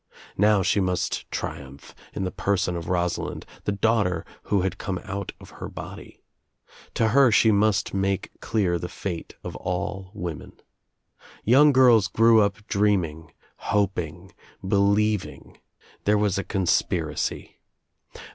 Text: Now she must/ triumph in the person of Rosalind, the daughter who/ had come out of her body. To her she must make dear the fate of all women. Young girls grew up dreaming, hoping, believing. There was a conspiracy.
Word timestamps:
Now 0.39 0.63
she 0.63 0.79
must/ 0.79 1.29
triumph 1.29 1.93
in 2.13 2.23
the 2.23 2.31
person 2.31 2.75
of 2.75 2.89
Rosalind, 2.89 3.45
the 3.65 3.71
daughter 3.71 4.25
who/ 4.45 4.61
had 4.61 4.79
come 4.79 4.99
out 5.03 5.31
of 5.39 5.51
her 5.61 5.69
body. 5.69 6.23
To 6.95 7.09
her 7.09 7.31
she 7.31 7.51
must 7.51 7.93
make 7.93 8.31
dear 8.41 8.79
the 8.79 8.89
fate 8.89 9.35
of 9.43 9.55
all 9.57 10.09
women. 10.15 10.53
Young 11.43 11.71
girls 11.71 12.07
grew 12.07 12.41
up 12.41 12.65
dreaming, 12.65 13.31
hoping, 13.57 14.31
believing. 14.67 15.59
There 16.05 16.17
was 16.17 16.39
a 16.39 16.43
conspiracy. 16.43 17.59